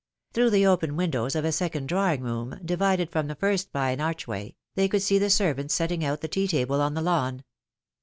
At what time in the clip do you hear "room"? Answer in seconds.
2.23-2.59